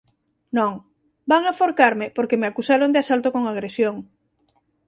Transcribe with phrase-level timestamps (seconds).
[0.57, 0.73] Non,
[1.31, 3.95] van aforcarme porque me acusaron de asalto con agresión.